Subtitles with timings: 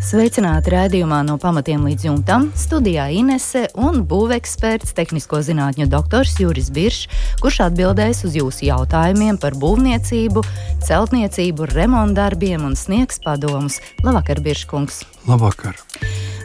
[0.00, 2.46] Sveicināti raidījumā no pamatiem līdz jumtam.
[2.56, 7.10] Studijā Inese un būveksperts, tehnisko zinātņu doktors Juris Biršs,
[7.42, 10.40] kurš atbildēs uz jūsu jautājumiem par būvniecību,
[10.88, 13.82] celtniecību, remontdarbiem un sniegs padomus.
[14.00, 15.02] Labvakar, Birškungs!
[15.28, 15.76] Labvakar!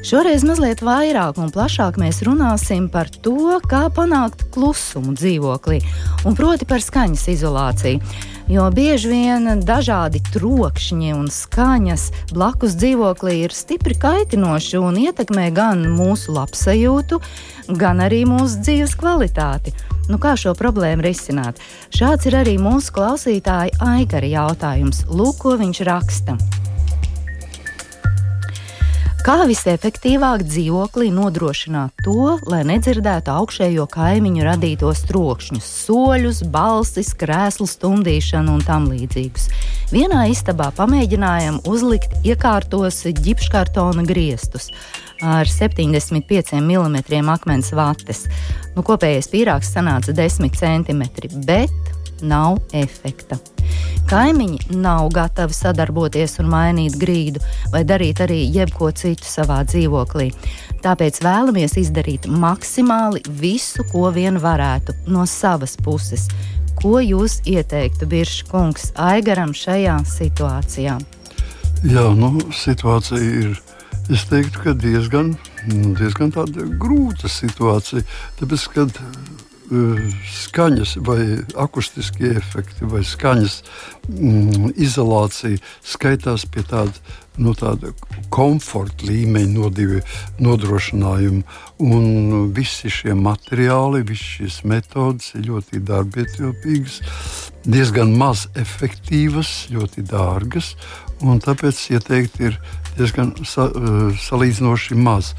[0.06, 5.80] Šoreiz mazliet vairāk un plašāk mēs runāsim par to, kā panākt klusumu dzīvoklī,
[6.30, 8.02] un proti par skaņas izolāciju.
[8.46, 12.04] Jo bieži vien dažādi trokšņi un skaņas
[12.36, 17.18] blakus dzīvoklī ir stipri kaitinoši un ietekmē gan mūsu labsajūtu,
[17.82, 19.74] gan arī mūsu dzīves kvalitāti.
[20.06, 21.58] Nu, kā šo problēmu risināt?
[21.90, 25.02] Šāds ir arī mūsu klausītāja Aigara jautājums.
[25.10, 26.38] Lūk, ko viņš raksta.
[29.26, 38.54] Kā visefektīvāk dzīvoklī nodrošināt to, lai nedzirdētu augšējo kaimiņu radītos trokšņus, soļus, balsis, krēslu stumdīšanu
[38.54, 39.48] un tam līdzīgus.
[39.90, 44.70] Vienā istabā pamēģinājām uzlikt iekārtos ģipškartona griestus
[45.26, 48.28] ar 75 mm akmens vates.
[48.78, 51.02] Nu, kopējais pīrāgs sanāca 10 cm,
[51.50, 53.38] bet nav efekta.
[54.06, 57.42] Kaimiņi nav gatavi sadarboties un mainīt grīdu
[57.74, 60.30] vai darīt arī jebko citu savā dzīvoklī.
[60.86, 66.28] Tāpēc vēlamies izdarīt maksimāli visu, ko vien varētu no savas puses.
[66.78, 71.00] Ko jūs ieteiktu, Biržs kungs, Aigaram šajā situācijā?
[71.86, 73.58] Jā, nu, situācija ir.
[74.14, 75.32] Es teiktu, ka diezgan,
[75.66, 76.30] diezgan
[76.78, 78.06] grūta situācija.
[78.38, 79.00] Tāpēc, kad
[79.66, 81.20] skaņas vai
[81.58, 83.56] akustiskie efekti vai skaņas
[84.10, 86.94] mm, izolācija skaitās pie tāda,
[87.42, 87.92] nu, tāda
[88.34, 90.02] komforta līmeņa
[90.40, 91.44] nodrošinājuma.
[91.86, 97.02] Un visi šie materiāli, visas šīs metodes ir ļoti darbietilpīgas,
[97.66, 100.76] diezgan maz efektīvas, ļoti dārgas.
[101.20, 102.60] Tāpēc ieteikt ir
[102.98, 105.34] diezgan sa, eh, salīdzinoši maz.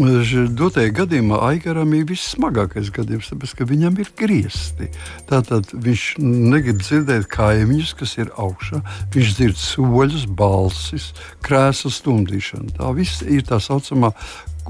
[0.00, 4.88] Eh, dotajā gadījumā Aigaram ir vissmagākais gadījums, tāpēc ka viņam ir griezti.
[5.28, 8.82] Tātad viņš negrib dzirdēt kaimiņus, kas ir augšā.
[9.12, 11.12] Viņš dzird soļus, balsis,
[11.42, 12.76] krēslu stumdīšanu.
[12.78, 14.14] Tā viss ir tā saucamā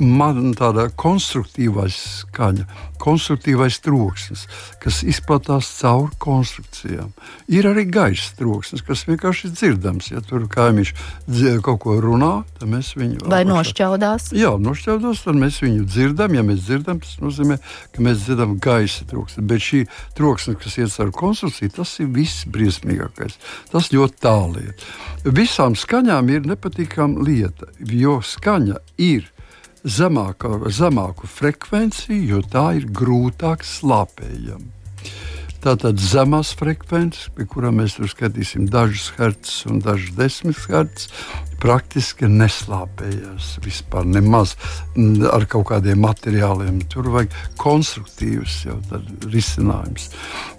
[0.00, 2.64] man tāda konstruktīvā skaņa,
[3.02, 4.44] konstruktīvais troksnis,
[4.82, 7.10] kas izplatās cauri konstrukcijām.
[7.52, 10.10] Ir arī gaisa troksnis, kas vienkārši ir dzirdams.
[10.12, 10.94] Ja tur kaimiņš
[11.66, 14.30] kaut ko runā, tad mēs viņu vai nošķaudās.
[14.38, 16.38] Jā, nošķaudās, tad mēs viņu dzirdam.
[16.38, 17.58] Ja mēs dzirdam, tas nozīmē,
[17.92, 19.44] ka mēs dzirdam gaisa troksni.
[19.50, 19.84] Bet šī
[20.18, 23.38] troksnis, kas iet cauri konstrukcijai, tas ir viss briesmīgākais.
[23.74, 24.86] Tas ļoti tālu iet.
[25.26, 29.31] Visām skaņām ir nepatīkama lieta, jo skaņa ir
[29.84, 34.70] zemāku, zemāku frekvenciju, jo tā ir grūtāk slāpējama.
[35.62, 41.06] Tātad zemās frekvences, pie kurām mēs tur skatīsim dažus hertz un dažus desmit hertz,
[41.62, 44.56] praktiski neslāpējās vispār nemaz
[45.30, 46.80] ar kaut kādiem materiāliem.
[46.90, 48.64] Tur vajag konstruktīvs
[49.30, 50.08] risinājums.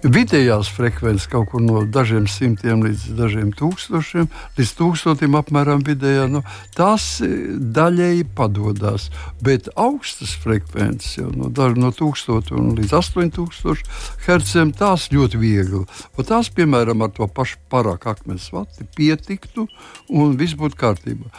[0.03, 6.43] Vidējās frekvences kaut kur no dažiem simtiem līdz dažiem tūkstošiem, līdz tūkstotim apmēram vidējā, nu,
[6.77, 9.09] tās daļēji padodas.
[9.43, 13.83] Bet augstas frekvences jau no, no 1000 līdz 8000
[14.27, 15.83] hertziem tās ļoti viegli.
[15.83, 19.67] Un tās, piemēram, ar to pašu parāku akmens vati pietiktu
[20.13, 21.31] un viss būtu kārtībā kārtībā.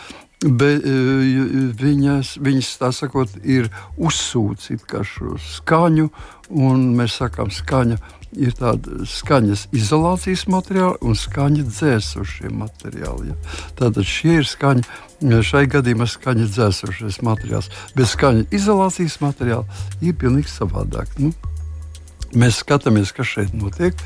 [0.44, 0.94] Bet e,
[1.80, 6.10] viņas, viņas tā sakot, ir uzsūcīta šo skaņu,
[6.52, 7.96] un mēs sakām, skaņa
[8.34, 13.30] ir tāda skaņas izolācijas materiāli un skaņa dzēsošie materiāli.
[13.30, 13.38] Ja.
[13.78, 14.84] Tātad šie ir skaņa,
[15.46, 21.14] šai gadījumā skaņa dzēsošais materiāls, bet skaņa izolācijas materiāli ir pilnīgi savādāk.
[21.22, 21.32] Nu,
[22.34, 23.98] Mēs skatāmies, kas šeit notiek.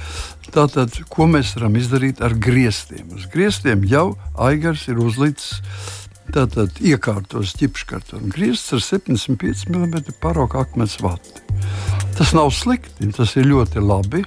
[0.52, 3.08] Tātad, ko mēs varam izdarīt ar griestiem?
[3.16, 4.12] Uz griestiem jau
[4.48, 5.60] Aigars ir uzlicis.
[6.28, 11.40] Tātad iekārtos ķipškartonu griezts ar 75 mm parauga akmens vati.
[12.18, 14.26] Tas nav slikti, tas ir ļoti labi.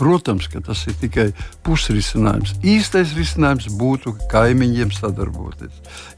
[0.00, 1.26] Protams, ka tas ir tikai
[1.66, 2.54] pusrisinājums.
[2.64, 5.74] Īstais risinājums būtu kaimiņiem sadarboties.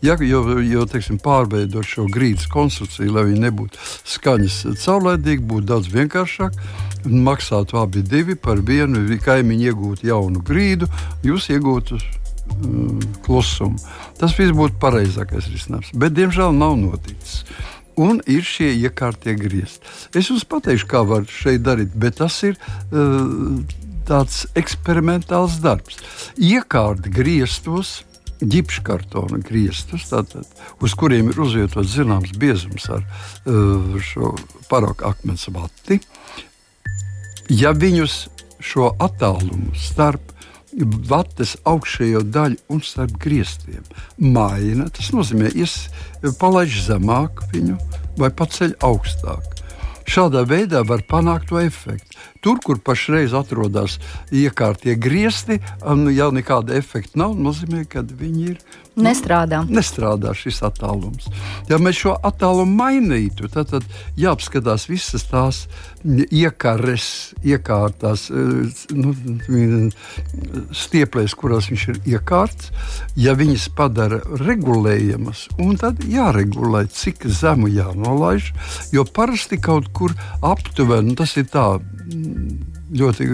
[0.06, 3.82] Ja jau, jau teiksim, pārveidot šo grīdas konstrukciju, lai viņi nebūtu
[4.12, 6.60] skaņas caurlaidīgi, būtu daudz vienkāršāk.
[7.04, 10.88] Maksātu abi divi par vienu, kaimiņi iegūtu jaunu grīdu,
[11.26, 13.78] jūs iegūtu mm, klusumu.
[14.20, 15.92] Tas viss būtu pareizākais risinājums.
[15.98, 17.42] Bet, diemžēl, nav noticis
[18.00, 19.84] un ir šie iekārtie griezti.
[20.16, 23.60] Es jums pateikšu, kā var šeit darīt, bet tas ir uh,
[24.08, 26.00] tāds eksperimentāls darbs.
[26.36, 28.00] Iekārt griestos,
[28.42, 30.48] ģipškartona griestus, tātad,
[30.82, 34.34] uz kuriem ir uzvietots zināms biezums ar uh, šo
[34.70, 36.00] paroku akmens vati.
[37.52, 38.14] Ja viņus
[38.64, 40.30] šo attālumu starp
[41.10, 43.82] vates augšējo daļu un starp griestiem
[44.16, 45.90] maina, tas nozīmē, ies
[46.40, 47.76] palaiž zemāk viņu
[48.16, 49.60] vai paceļ augstāk.
[50.08, 52.16] Šādā veidā var panākt to efektu.
[52.42, 54.00] Tur, kur pašreiz atrodas
[54.34, 57.36] iekārtie griezti, nu, jau nekāda efekta nav.
[57.38, 58.56] Nozīmē, ka viņi ir.
[58.92, 59.62] Nu, nestrādā.
[59.70, 61.28] Nestrādā šis attālums.
[61.70, 63.86] Ja mēs šo attālumu mainītu, tad, tad
[64.20, 65.62] jāapskatās visas tās
[66.04, 67.06] iekāres,
[67.46, 69.14] iekārtās, eh, nu,
[70.74, 72.72] stieplēs, kurās viņš ir iekārts.
[73.16, 75.46] Ja viņas padara regulējamas,
[75.80, 78.52] tad jāregulē, cik zemu jānolaiž.
[78.92, 80.12] Jo parasti kaut kur
[80.42, 81.78] aptuveni tas ir tā
[82.92, 83.28] ļoti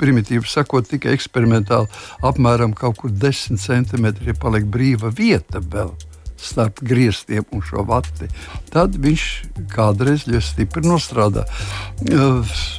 [0.00, 1.90] primitīvi sakot, tikai eksperimentāli
[2.26, 5.92] apmēram kaut kur 10 centimetri paliek brīva vieta vēl
[6.40, 8.28] starp griestiem un šo vati,
[8.72, 9.24] tad viņš
[9.72, 11.44] kādreiz ļoti stipri nostrādā.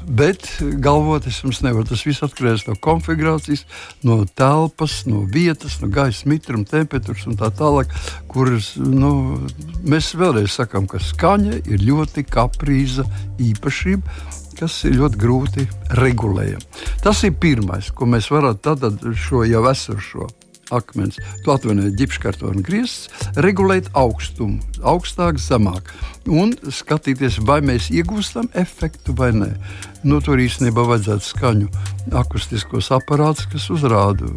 [0.10, 0.48] Bet
[0.82, 1.86] galvoties mums nevar.
[1.90, 3.66] Tas viss atkarīgs no konfigurācijas,
[4.08, 7.94] no telpas, no vietas, no gaisa mitruma, temperatūras un tā tālāk.
[8.32, 9.14] Kuras nu,
[9.86, 13.06] mēs vēlreiz sakām, ka skaņa ir ļoti kaprīza
[13.42, 15.68] īpašība kas ir ļoti grūti
[16.00, 16.86] regulējami.
[17.03, 20.30] Tas ir pirmais, ko mēs varam tad šo jau esošo
[20.71, 23.09] akmens, to atvainojiet, ģipškartona griezts,
[23.44, 25.92] regulēt augstumu, augstāk, zemāk.
[26.31, 29.51] Un skatīties, vai mēs iegūstam efektu vai nē.
[30.07, 31.68] Nu, tur īstenībā vajadzētu skaņu
[32.18, 34.31] akustiskos aparātus, kas uzrāda.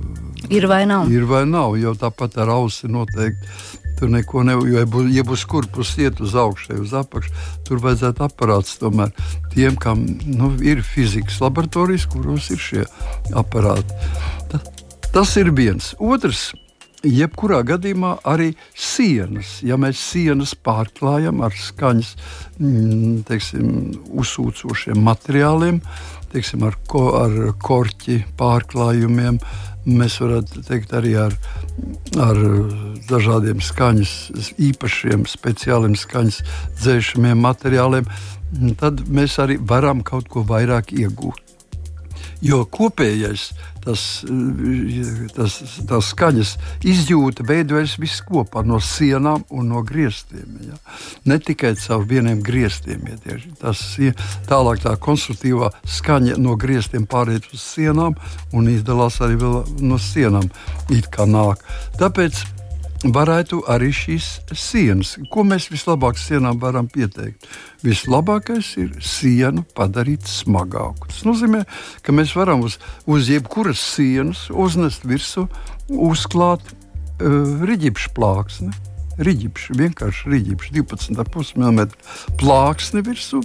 [0.53, 1.13] Ir vai nav?
[1.13, 5.25] Ir vai nav, jo tāpat ar ausi noteikti Tur neko nevar, jo, ja būs, ja
[5.27, 7.31] būs kurpus iet uz augšu, uz apakšu,
[7.69, 9.15] tur vajadzētu aparāts tomēr
[9.55, 12.85] tiem, kam nu, ir fizikas laboratorijas, kuros ir šie
[13.39, 13.95] aparāti.
[14.51, 14.61] Ta,
[15.13, 15.95] tas ir viens.
[16.03, 16.53] Otrs.
[17.05, 22.15] Jebkurā gadījumā arī sienas, ja mēs sienas pārklājam ar skaņas,
[22.57, 23.67] mm, teiksim,
[24.09, 25.83] uzsūcošiem materiāliem,
[26.33, 29.37] teiksim, ar, ko, ar korķi pārklājumiem,
[29.87, 31.37] mēs varētu teikt, arī ar,
[32.21, 32.41] ar
[33.11, 34.15] dažādiem skaņas,
[34.71, 36.41] īpašiem, speciāliem skaņas
[36.81, 38.09] dzēšamiem materiāliem,
[38.81, 41.44] tad mēs arī varam kaut ko vairāk iegūt.
[42.43, 43.53] Jo kopējais
[43.85, 44.25] tas,
[45.37, 45.59] tas,
[45.89, 46.55] tas skaņas
[46.89, 50.57] izjūta veidojas viss kopā no sienām un no griestiem.
[50.69, 50.79] Ja?
[51.29, 53.05] Ne tikai caur vieniem griestiem.
[53.11, 54.17] Ja tas ir
[54.49, 58.17] tālāk tā konstruktīvā skaņa no griestiem pāriet uz sienām
[58.53, 59.39] un izdalās arī
[59.85, 60.51] no sienām.
[62.01, 62.45] Tāpēc
[63.13, 67.45] varētu arī šīs sienas, ko mēs vislabāk sienām varam pieteikt.
[67.85, 71.11] Vislabākais ir sienu padarīt smagāku.
[71.11, 71.65] Tas nozīmē,
[72.05, 75.51] ka mēs varam uz, uz jebkuras sienas uznest virsmu,
[75.93, 78.73] uzklāt uh, riģipšu plāksni.
[79.21, 81.85] Riģipši, vienkārši riģipši, 12,5 mm
[82.41, 83.45] plāksni virsmu,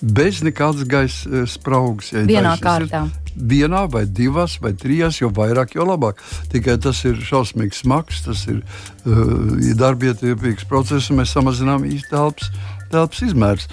[0.00, 2.12] bez nekādas gaisa uh, spraugas.
[2.14, 3.08] Ja Vienā kārtā.
[3.34, 6.22] Vienā, vai divās, vai trijās, jo vairāk, jo labāk.
[6.52, 12.54] Tikai tas ir šausmīgs smags, tas ir uh, darbietilpīgs process, un mēs samazinām īstenībā telpas,
[12.94, 13.68] telpas izmērs.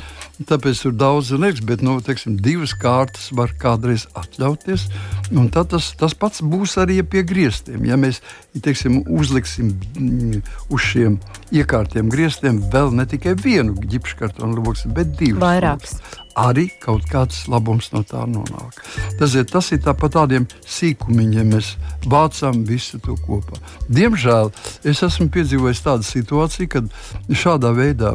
[0.49, 4.87] Tāpēc tur daudz liekas, bet nu, teiksim, divas kārtas var kādreiz atļauties.
[5.53, 7.85] Tas, tas pats būs arī pie griestiem.
[7.85, 8.23] Ja mēs
[8.65, 10.41] teiksim, uzliksim mm,
[10.73, 11.19] uz šiem
[11.53, 15.43] iekārtiem griestiem vēl ne tikai vienu ģipškartonu lokus, bet divus.
[15.43, 15.99] Vairākus
[16.39, 18.79] arī kaut kāds labums no tā nonāk.
[19.19, 21.73] Tas ir, tas ir tāpat tādiem sīkumiņiem, mēs
[22.09, 23.59] vācām visu to kopā.
[23.91, 24.51] Diemžēl
[24.87, 26.89] es esmu piedzīvojis tādu situāciju, kad
[27.29, 28.13] šādā veidā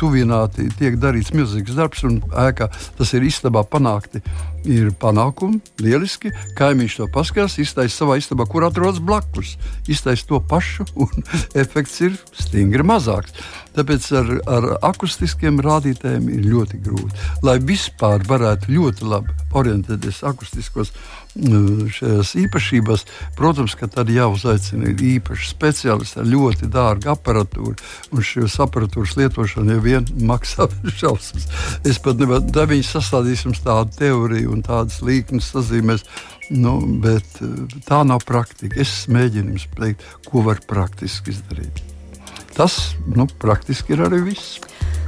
[0.00, 4.22] tuvināti tiek darīts milzīgs darbs un ēkā tas ir istabā panākti.
[4.66, 6.32] Ir panākumi, lieliski.
[6.58, 9.52] Kaimiņš to paskatās, iztaisa savā istabā, kur atrodas blakus.
[9.86, 11.22] Iztaisa to pašu, un
[11.62, 13.36] efekts ir stingri mazāks.
[13.76, 17.24] Tāpēc ar, ar akustiskiem rādītājiem ir ļoti grūti.
[17.44, 20.92] Lai vispār varētu ļoti labi orientēties akustiskos
[21.36, 23.04] mm, šajās īpašībās,
[23.36, 27.76] protams, ka tad jāuzaicina īpaši speciālisti ar ļoti dārgu aparatūru.
[28.12, 31.48] Un šīs aparatūras lietošana jau vien maksā šausmas.
[31.84, 36.06] Es pat nevaru, tā viņi sastādīs mums tādu teoriju un tādas līknes sazīmēs.
[36.54, 38.78] Nu, bet eh, tā nav praktika.
[38.80, 41.95] Es mēģinu jums pateikt, ko var praktiski izdarīt.
[42.56, 44.56] Tas nu, praktiski ir arī viss.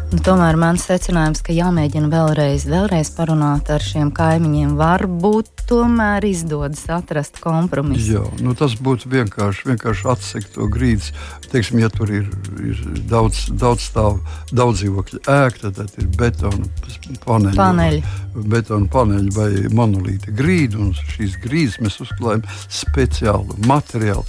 [0.08, 6.86] Nu, tomēr mans secinājums, ka jāmēģina vēlreiz, vēlreiz parunāt ar šiem kaimiņiem, varbūt tomēr izdodas
[6.92, 8.14] atrast kompromisu.
[8.14, 11.10] Jā, nu tas būtu vienkārši, vienkārši atsekt to grīdas.
[11.52, 12.24] Teiksim, ja tur ir,
[12.64, 16.72] ir daudz, daudz stāvu, daudz dzīvokļu ēka, tad ir betona
[17.26, 18.02] paneļi, paneļi.
[18.48, 20.80] betona paneļi vai monolīta grīda.
[20.80, 22.48] Un šīs grīdas mēs uzklājam
[22.80, 24.24] speciālu materiālu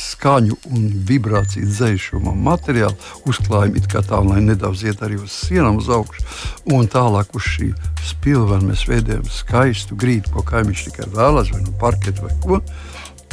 [0.00, 2.96] skaņu un vibrāciju dzēšanu materiālu,
[3.28, 6.24] uzklājam it kā tā, lai nedaudz iet arī uz sienām uz augšu.
[6.72, 7.70] Un tālāk uz šī
[8.10, 12.60] spilvena mēs veidojam skaistu grīdu, ko kaimiņš tikai vēlas, vai nu parketu vai ko.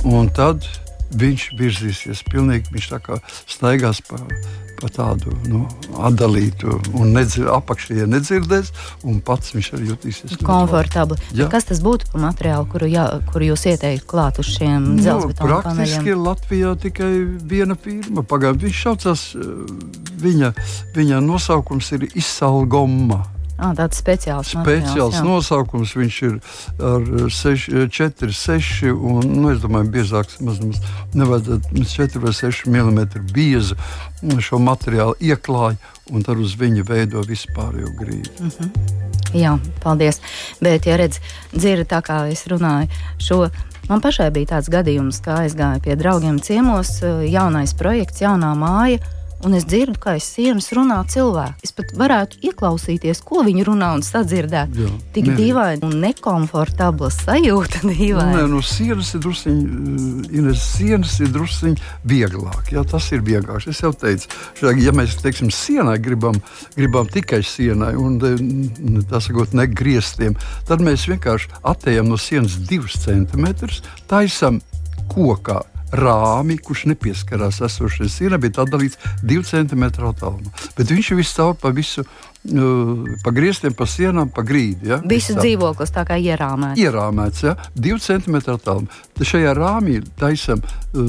[0.08, 0.68] Un tad
[1.18, 4.20] viņš virzīsies pilnīgi, viņš tā kā staigās pa
[4.78, 5.64] pa tādu nu,
[6.08, 8.72] atdalītu, un nedzir, apakšējie nedzirdēs,
[9.08, 11.20] un pats viņš arī jutīsies komfortabli.
[11.52, 15.62] Kas tas būtu par materiālu, kuru, jā, kuru jūs ieteiktu klāt uz šiem nu, dzelzbetona
[15.66, 15.96] paneļiem?
[15.96, 17.12] Praktiski Latvijā tikai
[17.54, 18.64] viena firma pagājušajā.
[18.68, 19.48] Viņš saucās, eh,
[20.28, 20.54] viņa,
[20.98, 23.24] viņa nosaukums ir Izsalgoma.
[23.58, 25.96] Ah, tāds speciāls, speciāls nosaukums.
[25.98, 26.36] Viņš ir
[26.78, 30.38] ar 6, 4, 6 un, nu, es domāju, biezāks.
[30.46, 30.82] Mazums
[31.18, 33.02] nevajadzētu 4 vai 6 mm
[33.34, 33.78] biezu
[34.42, 35.78] šo materiālu ieklāj
[36.14, 38.32] un tad uz viņa veido vispārējo grīdu.
[38.40, 39.06] Mm -hmm.
[39.36, 40.22] Jā, paldies.
[40.62, 41.20] Bet, ja redz,
[41.52, 42.88] dzirdi tā kā es runāju,
[43.18, 43.50] šo
[43.88, 49.00] Man pašai bija tāds gadījums, ka aizgāju pie draugiem ciemos, jaunais projekts, jaunā māja
[49.46, 51.66] un es dzirdu, kā aiz sienas runā cilvēki.
[51.66, 54.74] Es pat varētu ieklausīties, ko viņi runā un sadzirdēt.
[54.78, 57.84] Jā, Tik dīvaini un nekomfortabla sajūta.
[57.88, 61.78] Nē, no sienas ir druskuļi, eh, Ines, sienas ir druskuļi
[62.08, 62.74] vieglāk.
[62.74, 63.68] Jā, tas ir vieglāk.
[63.70, 64.30] Es jau teicu,
[64.64, 66.40] ja mēs teiksim, sienai gribam,
[66.78, 68.20] gribam tikai sienai un
[69.10, 74.62] tā sakot, ne griestiem, tad mēs vienkārši attējam no sienas divus centimetrus, taisam
[75.12, 80.52] kokā rāmi, kurš nepieskarās esošajai sienai, bet atdalīts 2 cm attālumā.
[80.78, 82.06] Bet viņš ir viscaur pa visu
[83.24, 84.92] pa griestiem, pa sienām, pa grīdi.
[84.92, 85.02] Ja?
[85.04, 85.44] Visu tā.
[85.44, 86.80] dzīvoklis tā kā ierāmēts.
[86.80, 87.56] Ierāmēts, ja?
[87.76, 89.04] divu centimetru attālumā.
[89.18, 91.02] Šajā rāmī taisam uh,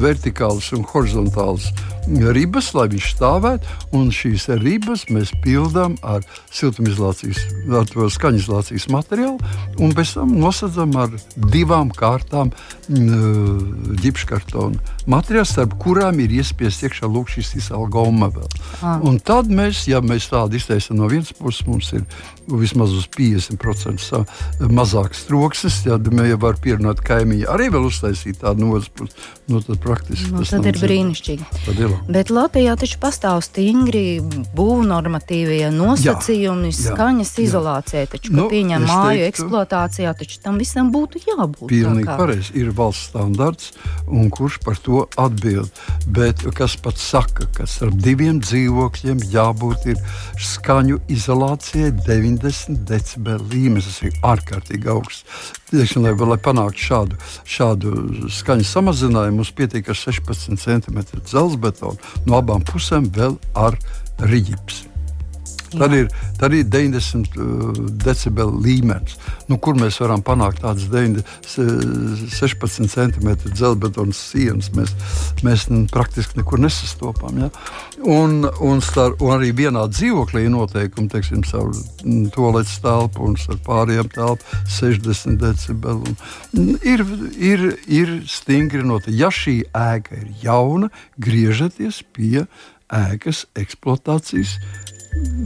[0.00, 1.68] vertikālas un horizontālas
[2.34, 3.76] ribas, lai viņš stāvētu.
[3.94, 7.42] Un šīs ribas mēs pildām ar siltumizolācijas,
[7.76, 9.38] ar to skaņizolācijas materiālu.
[9.78, 11.14] Un pēc tam nosacām ar
[11.52, 14.80] divām kārtām uh, ģipškartona
[15.10, 18.50] materiālu, starp kurām ir iespiest iekšā lūk šis izalgoma vēl.
[18.80, 18.98] Ah.
[19.06, 22.04] Un tad mēs, ja mēs tā tādu izteikti no vienas puses mums ir
[22.50, 24.24] vismaz uz 50%
[24.72, 25.80] mazāks troksnis.
[25.86, 29.80] Ja mēs jau varam pierunāt kaimiņu, arī vēl uztaisīt tādu no otras puses, nu, tad
[29.82, 31.48] praktiski nu, tas tad ir brīnišķīgi.
[31.66, 31.94] Tad ir.
[32.10, 34.20] Bet Latvijā taču pastāv stingri
[34.56, 37.46] būvnormatīvie nosacījumi, jā, jā, skaņas jā.
[37.46, 41.66] izolācijai, taču, nu, pieņem māju teiktu, eksploatācijā, taču tam visam būtu jābūt.
[41.70, 42.54] Pilnīgi pareizi.
[42.60, 43.72] Ir valsts standarts,
[44.08, 45.70] un kurš par to atbild.
[46.10, 49.90] Bet kas pats saka, ka starp diviem dzīvokļiem jābūt
[50.38, 53.88] skaņu izolācijai 90 decibeli līmenis.
[53.90, 55.24] Tas ir ārkārtīgi augsts.
[55.70, 57.94] Tiešām, lai, lai panāktu šādu, šādu
[58.40, 63.78] skaņu samazinājumu, mums pietiek ar 16 cm dzelzbetonu no abām pusēm vēl ar
[64.20, 64.89] rīķi.
[65.70, 66.08] Tad ir,
[66.38, 69.16] tad ir 90 uh, decibeli līmenis,
[69.50, 74.72] nu, kur mēs varam panākt tādas 9, 16 cm dzelzbetona sienas.
[74.74, 74.94] Mēs,
[75.46, 77.38] mēs praktiski nekur nesastopam.
[77.44, 77.50] Ja?
[78.02, 81.74] Un, un, star, un arī vienā dzīvoklī ir noteikumi, teiksim, savu
[82.34, 86.16] toaletes telpu un pārējām telpu 60 decibeli.
[86.58, 87.04] Un, ir,
[87.38, 89.18] ir, ir stingri noteikti.
[89.20, 92.46] Ja šī ēka ir jauna, griežaties pie
[92.90, 94.56] ēkas eksploatācijas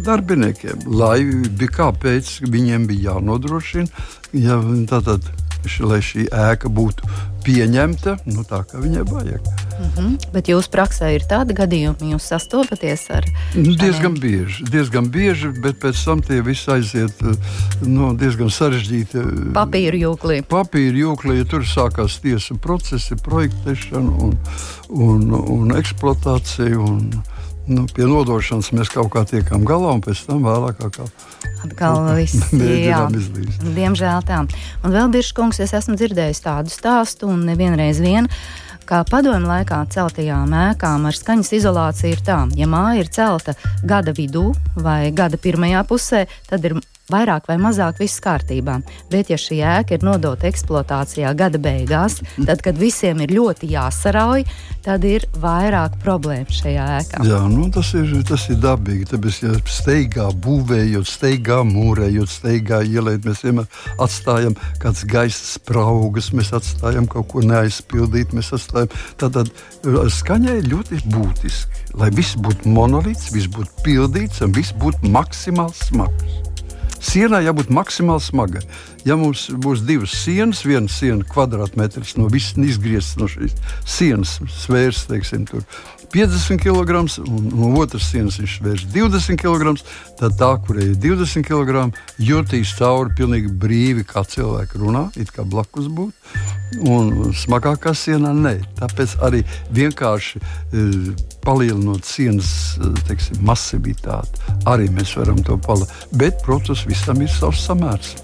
[0.04, 4.04] darbiniekiem, lai bija kāpēc viņiem bija jānodrošina,
[4.36, 4.58] ja,
[4.90, 5.24] tātad,
[5.80, 7.08] lai šī ēka būtu
[7.44, 9.48] pieņemta nu, tā, kā viņai vajag.
[9.74, 10.32] Mm -hmm.
[10.32, 14.64] Bet jūsu praksē ir tādi gadījumi, jūs sastopaties ar nu, diezgan bieži.
[14.70, 17.20] Diezgan bieži, bet pēc tam tie visi aiziet
[17.82, 19.24] nu, diezgan sarežģīti.
[19.52, 20.42] Papīra jūklī.
[20.48, 24.38] Papīra jūklī, ja tur sākās tiesa procesi, projektēšana un,
[24.88, 26.78] un, un eksploatācija.
[26.78, 27.22] Un,
[27.68, 31.06] nu, pie nodošanas mēs kaut kā tiekam galā, un pēc tam vēlāk kā
[31.64, 33.64] atkal viss izlīst.
[33.76, 34.42] Diemžēl tā.
[34.84, 38.28] Un vēl Biržkungs, es esmu dzirdējis tādu stāstu, un nevienreiz vien.
[38.84, 44.12] Kā padomju laikā celtajām ēkām ar skaņas izolāciju ir tā, ja māja ir celta gada
[44.12, 46.76] vidū vai gada pirmajā pusē, tad ir
[47.12, 48.78] vairāk vai mazāk viss kārtībā.
[49.12, 54.44] Bet, ja šī ēka ir nodota eksploatācijā gada beigās, tad, kad visiem ir ļoti jāsarauj,
[54.84, 57.24] tad ir vairāk problēmu šajā ēkā.
[57.28, 59.08] Jā, nu, tas, ir, tas ir dabīgi.
[59.12, 63.68] Tāpēc, ja steigā būvējot, steigā mūrējot, steigā ielēt, mēs vienmēr
[64.04, 68.32] atstājam kādas gaisa spraugas, mēs atstājam kaut ko neaizpildīt.
[69.20, 69.50] Tātad
[69.84, 76.53] skaņai ļoti būtiski, lai viss būtu monolīts, viss būtu pildīts un viss būtu maksimāli smags.
[77.04, 78.62] Sienai jābūt maksimāli smagai.
[79.04, 85.04] Ja mums būs divas sienas, viena siena kvadrātmetrs no visas izgrieztas no šīs sienas, svērs,
[85.10, 85.66] teiksim, tur
[86.14, 89.74] 50 kg, un no otras sienas viņš svērs 20 kg,
[90.20, 91.88] tad tā, kurai ir 20 kg,
[92.22, 96.53] jutīs cauri pilnīgi brīvi, kā cilvēki runā, it kā blakus būtu.
[96.82, 98.54] Un smagākā sienā nē.
[98.80, 99.42] Tāpēc arī
[99.74, 100.84] vienkārši e,
[101.44, 106.06] palielinot sienas e, teiksim, masivitāti, arī mēs varam to palielināt.
[106.18, 108.16] Bet, protams, visam ir savs samērs.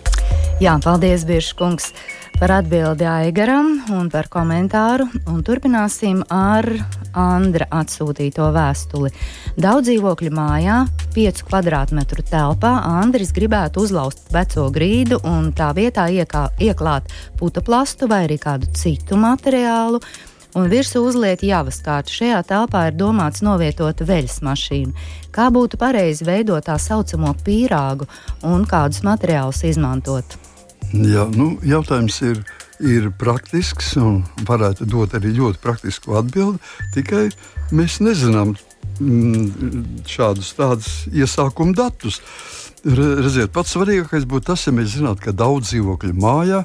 [0.60, 1.86] Jā, paldies, Biržkungs,
[2.36, 5.06] par atbildi Aigaram un par komentāru.
[5.32, 6.68] Un turpināsim ar
[7.16, 9.10] Andra atsūtīto vēstuli.
[9.60, 10.82] Daudz dzīvokļu mājā,
[11.16, 17.08] 5 km2 telpā, Andris gribētu uzlauzt veco grīdu un tā vietā iekā, ieklāt
[17.40, 20.00] putekļu vai arī kādu citu materiālu.
[20.58, 22.14] Un virsū uzliet javas kārtu.
[22.20, 24.94] Šajā telpā ir domāts novietot veļas mašīnu.
[25.30, 28.08] Kā būtu pareizi veidot tā saucamo pīrāgu
[28.46, 30.34] un kādus materiālus izmantot?
[30.90, 32.42] Jā, nu, jautājums ir,
[32.82, 36.58] ir praktisks un varētu dot arī ļoti praktisku atbildi.
[36.96, 37.28] Tikai
[37.70, 38.56] mēs nezinām
[38.98, 42.18] mm, šādus tādus iesākumu datus.
[42.82, 46.64] Redziet, pats svarīgākais būtu tas, ja mēs zinātu, ka daudz dzīvokļu mājā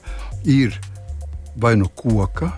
[0.50, 0.80] ir
[1.60, 2.50] vai no koka,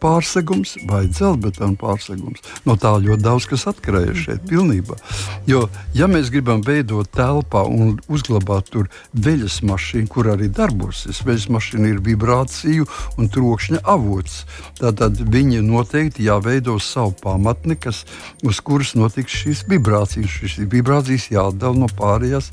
[0.00, 2.42] pārsegums vai dzelzbetona pārsegums.
[2.66, 4.96] No tā ļoti daudz kas atkarīgs šeit pilnībā.
[5.50, 5.66] Jo,
[5.96, 11.92] ja mēs gribam veidot telpā un uzglabāt tur veļas mašīnu, kur arī darbosies, veļas mašīna
[11.94, 12.88] ir vibrāciju
[13.20, 14.44] un trokšņa avots,
[14.80, 18.04] tad viņi noteikti jāveido savu pamatni, kas,
[18.46, 20.38] uz kuras notiks šīs vibrācijas.
[20.40, 22.50] Šīs vibrācijas jādala no pārējās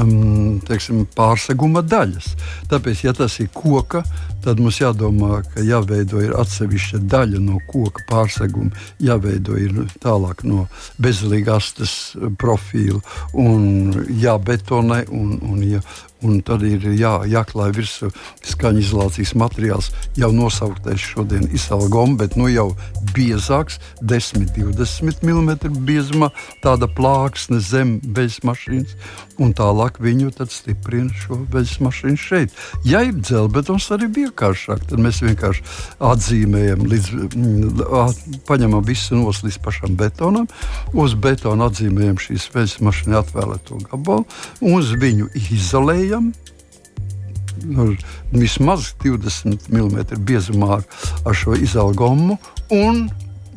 [0.00, 2.32] um, teiksim, pārseguma daļas.
[2.70, 4.02] Tāpēc, ja tas ir koka,
[4.44, 8.72] tad mums jādomā, ka jāveido atsevišķa daļa no koka pārseguma,
[9.02, 9.58] jāveido
[10.02, 10.66] tālāk no
[11.02, 15.82] bezlīgastas profila un jābetonē un, un jā,
[16.22, 18.10] un tad ir jā, jāklāj virsū
[18.46, 22.70] skaņas izolācijas materiāls, jau nosauktais šodien izsalgom, bet nu jau
[23.14, 25.52] biezāks, 10-20 mm
[25.86, 26.30] biezumā,
[26.64, 28.96] tāda plāksne zem veļas mašīnas,
[29.42, 32.52] un tālāk viņu stiprina šo veļas mašīnu šeit.
[32.84, 35.64] Ja ir dzelbetons, arī vienkāršāk, tad mēs vienkārši
[36.02, 40.48] atzīmējam, līdz, mm, paņemam visu nos līdz pašam betonam,
[40.92, 44.26] uz betona atzīmējam šīs veļas mašīnas atvēlēto gabalu,
[44.60, 46.32] un uz viņu izolējam.
[47.62, 47.92] Nu,
[48.32, 52.40] vismaz 20 mm biezumā ar, šo izelgomu
[52.74, 53.04] un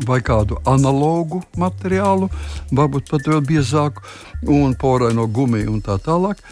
[0.08, 2.30] vai kādu analogu materiālu,
[2.76, 4.04] varbūt pat vēl biezāku,
[4.52, 6.44] un poraino gumiju un tā tālāk.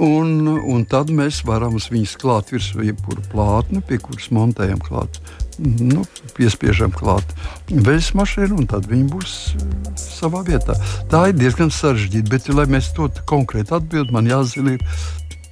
[0.00, 5.18] Un, un tad mēs varam uz viņas klāt virsū jebkuru plātni, pie kuras montējam klāt.
[5.58, 6.04] Nu,
[6.36, 7.34] piespiežam klāt
[7.68, 10.78] veļas mašīnu, un tad viņi būs uh, savā vietā.
[11.10, 14.78] Tā ir diezgan sarežģīta, bet, lai mēs to konkrēti atbildētu, man jāzina,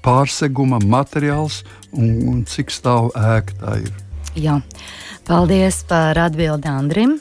[0.06, 3.94] pārseguma materiāls un, un cik stāv ēka tā ir.
[4.38, 4.61] Jā.
[5.28, 7.18] Paldies par atbildi Andrim.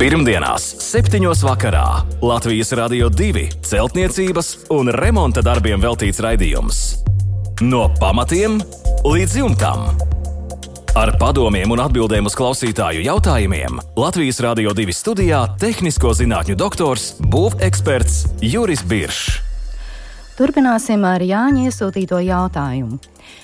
[0.00, 1.20] Pirmdienās, 7.
[1.44, 1.84] vakarā
[2.24, 6.78] Latvijas Rādio 2 celtniecības un remonta darbiem veltīts raidījums.
[7.60, 8.56] No pamatiem
[9.04, 9.82] līdz jumtam.
[10.96, 18.40] Ar padomiem un atbildēm uz klausītāju jautājumiem Latvijas Rādio 2 studijā- tehnisko zinātņu doktors, būveksperts
[18.40, 19.36] Juris Biršs.
[20.40, 22.96] Turpināsim ar Jāņa iesūtīto jautājumu.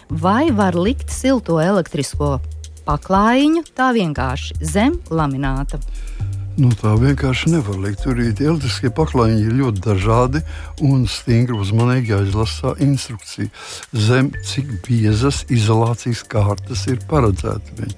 [0.08, 2.40] Vai var likt silto elektrisko
[2.88, 5.84] paklājiņu tā vienkārši zem lamināta?
[6.56, 8.00] Nu, tā vienkārši nevar likt.
[8.06, 10.40] Tur ir elektriskie paklājiņi ir ļoti dažādi
[10.88, 13.50] un stingri uzmanīgi jāizlasa instrukcija.
[13.92, 17.90] Zem cik biezas izolācijas kārtas ir paredzēta.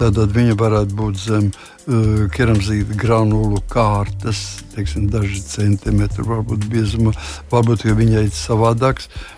[0.00, 7.12] Tātad viņa varētu būt zem uh, keramzīta granulu kārtas, teiksim, daži centimetri, varbūt biezuma,
[7.52, 9.12] varbūt viņai ir savādāks.
[9.12, 9.35] Uh,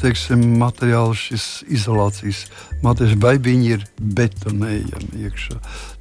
[0.00, 2.46] teiksim, materiāli, šis izolācijas
[2.84, 5.58] materiāls, vai viņi ir betonējami iekšā.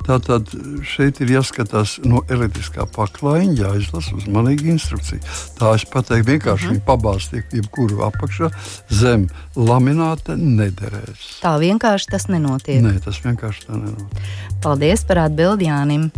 [0.07, 0.49] Tātad
[0.87, 5.19] šeit ir jāskatās no elektriskā paklājiņa, jāizlasa uzmanīgi instrukcija.
[5.59, 6.85] Tā es pateiktu, vienkārši mm -hmm.
[6.87, 8.49] pabāztiet jebkuru apakšā
[8.89, 11.41] zem lamināta nederēs.
[11.43, 12.81] Tā vienkārši tas nenotiek.
[12.81, 14.25] Nē, tas vienkārši tā nenotiek.
[14.63, 16.11] Paldies par atbildi Jānim.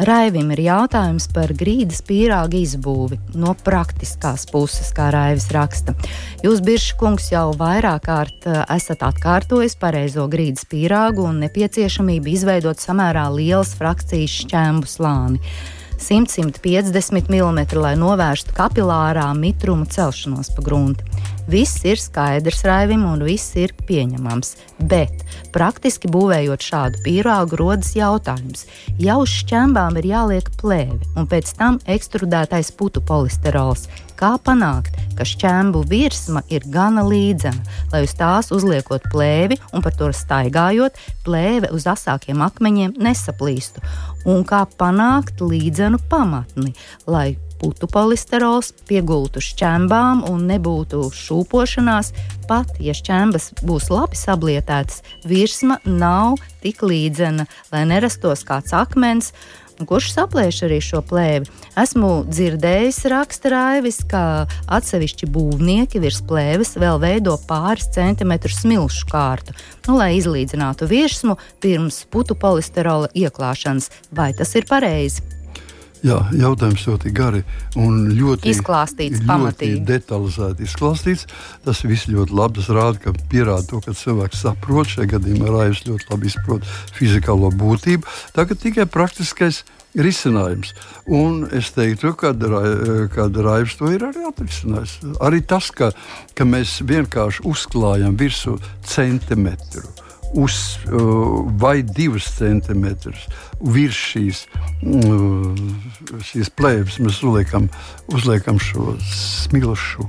[0.00, 5.92] Raivim ir jautājums par grīdas pīrāga izbūvi no praktiskās puses, kā Raivis raksta.
[6.40, 12.80] Jūs, Birša kungs, jau vairāk kārt eh, esat atkārtojis pareizo grīdas pīrāgu un nepieciešamību izveidot
[12.80, 15.42] samērā lielas frakcijas šķēmu slāni.
[16.02, 21.11] 100-150 mm, lai novērstu kapilārā mitruma celšanos pa grunti.
[21.50, 24.52] Viss ir skaidrs raivim un viss ir pieņemams,
[24.86, 25.24] bet
[25.54, 28.62] praktiski būvējot šādu pīrāgu rodas jautājums.
[29.02, 35.26] Ja uz šķembām ir jāliek plēvi un pēc tam ekstrudētais putu polisterols, kā panākt, ka
[35.26, 41.72] šķēmbu virsma ir gana līdzena, lai uz tās uzliekot plēvi un par to staigājot, plēve
[41.74, 43.82] uz asākiem akmeņiem nesaplīstu,
[44.30, 46.76] un kā panākt līdzenu pamatni,
[47.10, 52.12] lai putu polisterols piegultu šķembām un nebūtu šūpošanās.
[52.50, 59.30] Pat ja šķembas būs labi sablietētas, virsma nav tik līdzena, lai nerastos kāds akmens.
[59.82, 61.48] Kurš saplēš arī šo plēvi?
[61.80, 69.56] Esmu dzirdējis, raksta Raivis, ka atsevišķi būvnieki virs plēves vēl veido pāris centimetru smilšu kārtu,
[69.88, 73.90] nu, lai izlīdzinātu virsmu pirms putu polisterola ieklāšanas.
[74.14, 75.24] Vai tas ir pareizi?
[76.02, 77.40] Jā, jautājums ļoti gari
[77.78, 79.82] un ļoti izklāstīts, ļoti pamatīgi.
[79.86, 81.28] detalizēti izklāstīts.
[81.62, 82.58] Tas viss ļoti labi.
[82.58, 86.66] Tas rāda, ka pierāda to, ka cilvēks saprot, šajā gadījumā Rājus ļoti labi izprot
[86.98, 88.18] fizikālo būtību.
[88.34, 89.62] Tagad tikai praktiskais
[89.94, 90.74] risinājums.
[91.06, 94.98] Un es teiktu, ka Raivs to ir arī atrisinājis.
[95.22, 95.92] Arī tas, ka,
[96.34, 99.86] ka mēs vienkārši uzklājam virsmu centimetru
[100.38, 103.26] uz uh, vai divus centimetrus
[103.74, 104.44] virs šīs,
[104.86, 105.62] uh,
[106.24, 107.68] šīs plēves mēs uzliekam,
[108.12, 110.08] uzliekam šo smilšu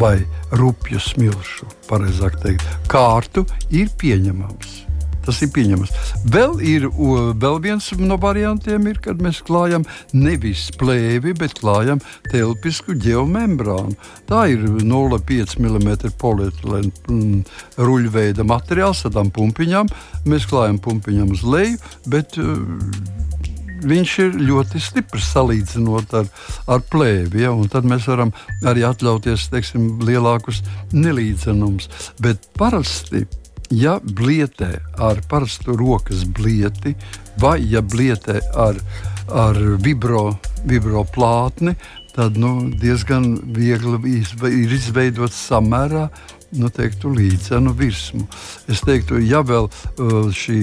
[0.00, 0.16] vai
[0.56, 4.91] rupju smilšu, pareizāk teikt, kārtu, ir pieņemams.
[5.26, 5.92] Tas ir pieņemams.
[6.34, 6.88] Vēl, ir,
[7.42, 13.96] vēl viens no variantiem ir, kad mēs klājam nevis plēvi, bet klājam telpisku geomembrānu.
[14.28, 17.42] Tā ir 0,5 mm polietilēna
[17.78, 19.90] ruļveida materiāls, tādām pumpiņām.
[20.28, 21.78] Mēs klājam pumpiņām uz leju,
[22.10, 22.58] bet uh,
[23.86, 26.30] viņš ir ļoti stiprs salīdzinot ar,
[26.70, 27.44] ar plēvi.
[27.44, 27.52] Ja?
[27.72, 28.32] Tad mēs varam
[28.68, 30.62] arī atļauties teiksim, lielākus
[30.94, 31.88] nelīdzenumus.
[32.22, 33.26] Bet parasti
[33.72, 36.94] ja blietē ar parastu rokas blieti
[37.40, 38.78] vai ja blietē ar,
[39.28, 40.36] ar vibro,
[40.68, 41.74] vibro plātni,
[42.12, 44.18] tad nu, diezgan viegli
[44.50, 46.08] ir izveidot samērā
[46.58, 48.26] nu, teiktu, līdzenu virsmu.
[48.70, 50.58] Es teiktu, ja vēl uh, šī,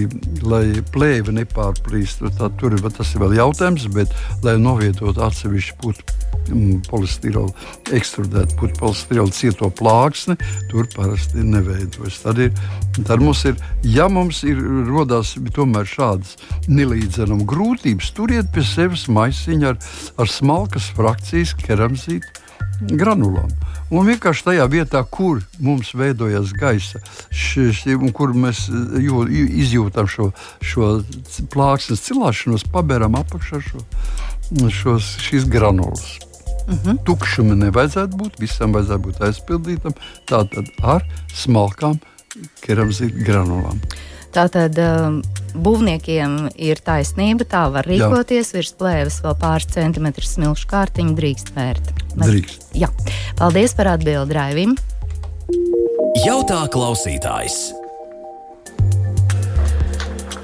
[0.94, 4.14] plēve nepārplīstu, tad tur tas ir vēl jautājums, bet
[4.46, 6.18] lai novietotu atsevišķu putu
[6.50, 7.54] mm, polistirola,
[7.96, 10.38] ekstrudētu putu polistirola cieto plāksni,
[10.72, 12.22] tur parasti neveidojas.
[12.26, 12.54] Tad, ir,
[13.00, 16.38] tad mums ir, ja mums ir rodās tomēr šādas
[16.70, 19.82] nelīdzenuma grūtības, turiet pie sevis maisiņu ar,
[20.22, 22.48] ar smalkas frakcijas keramzītu
[22.82, 23.50] granulām.
[23.90, 27.02] Un vienkārši tajā vietā, kur mums veidojas gaisa,
[27.34, 27.84] šis,
[28.16, 29.24] kur mēs jū,
[29.64, 30.30] izjūtam šo,
[30.62, 30.92] šo
[31.54, 33.84] plāksnes cilāšanos, paberam apakšā šo,
[34.70, 36.20] šos, šīs granulas.
[36.70, 36.90] Uh mhm.
[36.90, 37.04] -huh.
[37.06, 39.94] Tukšam nevajadzētu būt, visam vajadzētu būt aizpildītam,
[40.30, 42.00] tātad ar smalkām
[42.62, 43.82] keramzītu granulām.
[44.36, 45.20] Tātad um,
[45.58, 48.52] būvniekiem ir taisnība, tā var rīkoties.
[48.54, 48.60] Jā.
[48.60, 51.92] Virs plēves vēl pāris centimetrus smilšu kārtiņu drīkst vērt.
[52.20, 52.70] Drīkst.
[52.78, 52.92] Jā.
[53.40, 54.78] Paldies par atbildi, Raivim.
[56.26, 57.79] Jautā klausītājs.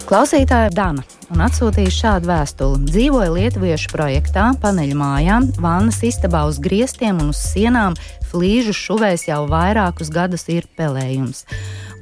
[0.05, 1.01] Klausītāja Dana
[1.33, 2.83] un atsūtīja šādu vēstuli.
[2.91, 7.97] Dzīvoja Lietuviešu projektā, paneļu mājā, vannas istabā uz griestiem un uz sienām
[8.29, 11.41] flīžu šuvēs jau vairākus gadus ir pelējums.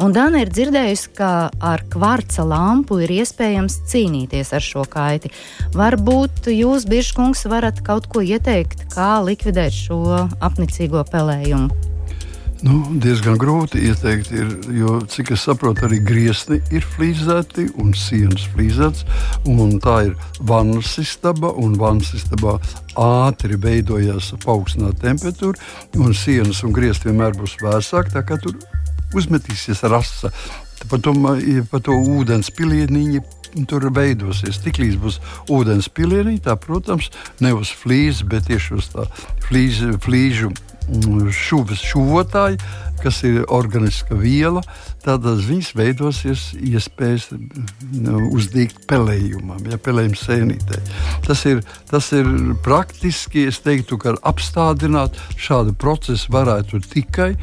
[0.03, 1.31] Un Dana ir dzirdējusi, ka
[1.63, 5.31] ar kvarca lampu ir iespējams cīnīties ar šo kaiti.
[5.71, 10.03] Varbūt jūs, Biržkungs, varat kaut ko ieteikt, kā likvidēt šo
[10.43, 11.92] apnicīgo pelējumu.
[12.63, 18.45] Nu, diezgan grūti ieteikt, ir, jo, cik es saprotu, arī griezti ir flīzēti un sienas
[18.53, 19.03] flīzētas.
[19.83, 20.13] Tā ir
[20.47, 22.55] vannas istaba, un vannas istabā
[22.95, 25.59] ātri veidojās paaugstināta temperatūra,
[25.99, 28.55] un sienas un griezti vienmēr būs vēsāki, tā kā tur
[29.11, 30.31] uzmetīsies rasa.
[30.87, 31.11] Par to,
[31.67, 33.25] par to ūdens pilieniņu
[33.67, 34.63] tur veidosies.
[34.63, 35.19] Tiklīdz būs
[35.51, 37.11] ūdens pilieni, tā, protams,
[37.43, 39.09] ne uz flīzes, bet tieši uz tā
[39.49, 39.97] flīžu.
[39.99, 40.55] flīžu
[41.33, 42.59] šuvis šuvotāji,
[43.03, 44.61] kas ir organiska viela,
[45.03, 47.29] tad viņas veidosies iespējas
[48.31, 50.79] uzdīt pelējumam, ja pelējuma sēnītē.
[51.27, 52.29] Tas ir, tas ir
[52.63, 57.33] praktiski, es teiktu, ka apstādināt šādu procesu varētu tikai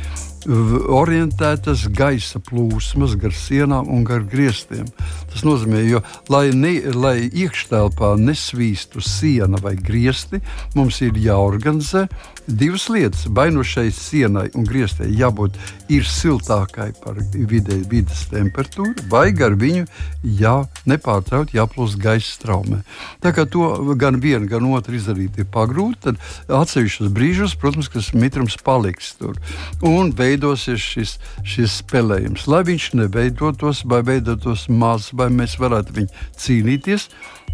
[0.46, 4.87] orientētas gaisa plūsmas gar sienām un gar griestiem.
[5.33, 6.00] Tas nozīmē, jo,
[6.33, 10.40] lai, ne, lai iekštelpā nesvīstu siena vai griesti,
[10.74, 12.07] mums ir jāorganizē
[12.50, 13.26] divas lietas.
[13.29, 15.59] Vai no šai sienai un griestei jābūt
[15.90, 19.87] siltākai par vidēju vidas temperatūru, vai gar viņu
[20.22, 20.55] jā,
[20.88, 22.83] nepārtraukti jāplūst gaisa straumē.
[23.22, 26.20] Tā kā to gan vienu, gan otru izdarīt ir pagrūti, tad
[26.61, 29.38] atsevišķos brīžos, protams, tas mitrums paliks tur.
[29.83, 32.47] Un veidosies šis, šis spēlējums.
[32.51, 37.11] Lai viņš neveidotos, vai veidotos maz, vai mēs varētu viņu cīnīties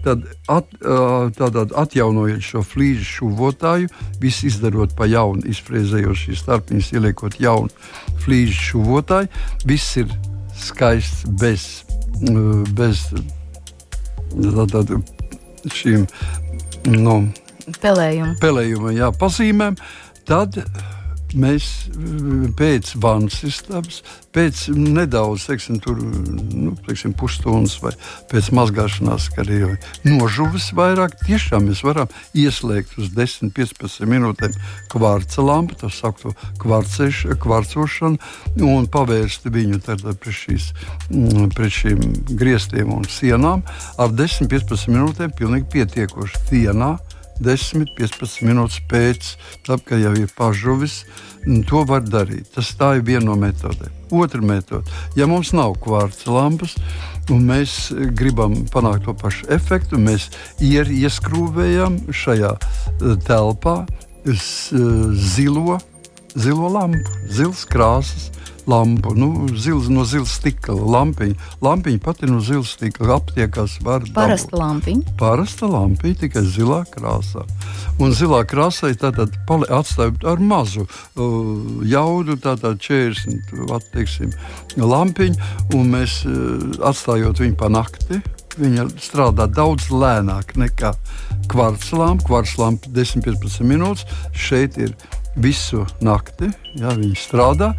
[0.07, 0.71] tad at,
[1.39, 3.91] tātad atjaunojot šo flīžu šuvotāju,
[4.23, 7.73] visu izdarot pa jaunu, izfrēzējot šīs starpiņas, ieliekot jaunu
[8.23, 9.31] flīžu šuvotāju,
[9.67, 10.13] viss ir
[10.57, 11.67] skaists bez,
[12.79, 13.07] bez
[14.31, 14.95] tātad,
[15.75, 16.07] šīm
[17.03, 17.21] no,
[17.83, 18.37] pelējuma.
[18.43, 19.79] pelējuma jā, pazīmēm.
[20.27, 20.59] Tad
[21.37, 21.67] mēs
[22.57, 24.01] pēc vannas istabas,
[24.35, 27.93] pēc nedaudz, teiksim, tur, nu, teiksim, pusstundas vai
[28.31, 34.57] pēc mazgāšanās, kad ir nožuvis vairāk, tiešām mēs varam ieslēgt uz 10-15 minūtēm
[34.93, 38.21] kvarca lampu, tā saukto kvarcošanu,
[38.67, 40.71] un pavērst viņu pret, šīs,
[41.11, 42.05] mm, pret šīm
[42.37, 43.65] griestiem un sienām.
[44.01, 46.45] Ar 10-15 minūtēm pilnīgi pietiekoši.
[46.51, 46.97] Dienā
[47.43, 49.33] 10-15 minūtes pēc
[49.67, 51.03] tam, kad jau ir pažuvis,
[51.69, 52.49] to var darīt.
[52.55, 53.93] Tas ir viena no metodēm.
[54.15, 54.87] Otra metode,
[55.19, 56.77] ja mums nav kvarca lampas,
[57.31, 60.29] un mēs gribam panākt to pašu efektu, mēs
[60.63, 64.47] ier, ieskrūvējam šajā eh, telpā eh,
[65.35, 65.81] zilo,
[66.37, 68.31] zilo lampu, zilas krāsas
[68.67, 71.35] lampu, nu, zils, no zila stikla lampiņa.
[71.63, 75.17] Lampiņa pati no zila stikla aptiekās var Parasta lampiņa.
[75.21, 77.47] Parasta lampiņa, tikai zilā krāsā.
[78.03, 79.35] Un zilā krāsā tātad
[79.71, 84.35] atstāja ar mazu uh, jaudu, tātad 40 atteiksim,
[84.83, 88.21] lampiņu, un mēs uh, atstājot viņu pa nakti.
[88.57, 90.95] Viņa strādā daudz lēnāk nekā.
[91.53, 94.07] Kvarca lampa 10-15 minūtes.
[94.33, 94.95] Šeit ir
[95.37, 96.51] visu nakti.
[96.81, 97.73] Jā, viņa strādā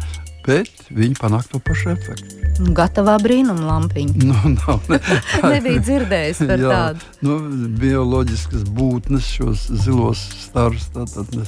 [0.48, 2.36] bet viņi panāk to pašu efektu.
[2.74, 4.28] Gatavā brīnuma lampiņa.
[4.28, 4.98] Nu, nav, ne,
[5.52, 7.10] Nebija dzirdējis par jā, tādu.
[7.26, 7.36] Nu,
[7.80, 10.88] bioloģiskas būtnes šos zilos starus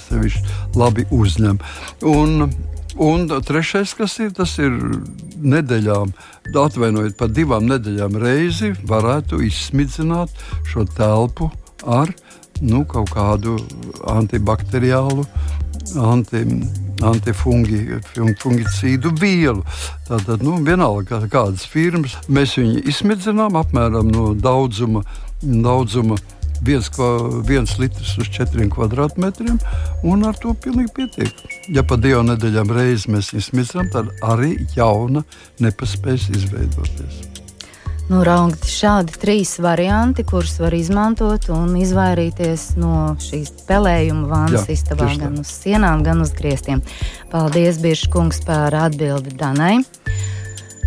[0.09, 1.63] sevišķi labi uzņem.
[2.11, 2.53] Un,
[3.01, 4.75] Un trešais, kas ir, tas ir
[5.39, 6.11] nedēļām,
[6.59, 10.35] atvainojiet, pat divām nedēļām reizi varētu izsmidzināt
[10.69, 11.53] šo telpu
[11.87, 12.11] ar
[12.61, 13.57] nu, kaut kādu
[14.11, 15.25] antibakteriālu,
[16.01, 16.45] anti,
[17.05, 19.65] antifungicīdu vielu.
[20.09, 25.05] Tātad, nu, vienalga kādas firmas, mēs viņu izsmidzinām apmēram no daudzuma.
[25.41, 26.17] daudzuma
[26.63, 26.91] viens,
[27.49, 29.59] viens litrs uz četriem kvadrātmetriem,
[30.05, 31.45] un ar to pilnīgi pietiek.
[31.73, 35.25] Ja pa divām nedēļām reizes mēs izsmidzinām, tad arī jauna
[35.61, 37.25] nepaspēs izveidoties.
[38.11, 45.13] Nu, raugti šādi trīs varianti, kurus var izmantot un izvairīties no šīs pelējuma vannas istabā,
[45.21, 46.83] gan uz sienām, gan uz griestiem.
[47.31, 49.77] Paldies, Biržkungs, par atbildi Danai.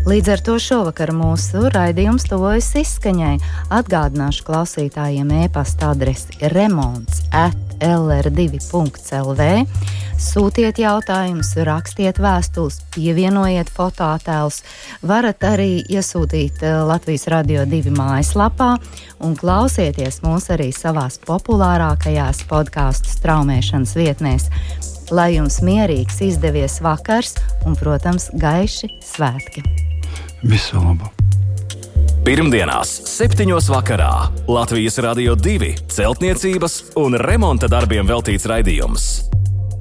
[0.04, 3.38] Līdz ar to šovakar mūsu raidījums tuvojas izskaņai.
[3.72, 9.48] Atgādināšu klausītājiem e-pasta adresi remonds at lr2.lv.
[10.20, 14.62] Sūtiet jautājumus, rakstiet vēstules, pievienojiet fototēlus.
[15.06, 18.76] Varat arī iesūtīt eh, Latvijas Radio 2 mājaslapā
[19.26, 24.48] un klausieties mūs arī savās populārākajās podkāstu straumēšanas vietnēs.
[25.14, 27.36] Lai jums mierīgs, izdevies vakars
[27.68, 29.66] un, protams, gaiši svētki!
[30.46, 31.10] Visu labu!
[32.24, 33.50] Pirmdienās, 7.
[33.68, 34.14] vakarā
[34.48, 39.10] Latvijas Rādio 2 celtniecības un remonta darbiem veltīts raidījums.